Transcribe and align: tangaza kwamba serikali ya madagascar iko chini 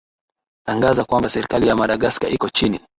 tangaza 0.67 1.03
kwamba 1.05 1.29
serikali 1.29 1.67
ya 1.67 1.75
madagascar 1.75 2.33
iko 2.33 2.49
chini 2.49 2.79